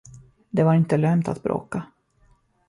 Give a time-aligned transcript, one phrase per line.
[0.49, 1.83] Det var inte lönt att bråka.